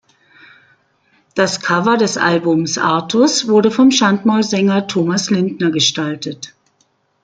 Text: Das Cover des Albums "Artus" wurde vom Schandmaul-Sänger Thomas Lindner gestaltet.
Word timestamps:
Das 1.35 1.59
Cover 1.61 1.95
des 1.95 2.17
Albums 2.17 2.79
"Artus" 2.79 3.47
wurde 3.47 3.69
vom 3.69 3.91
Schandmaul-Sänger 3.91 4.87
Thomas 4.87 5.29
Lindner 5.29 5.69
gestaltet. 5.69 6.55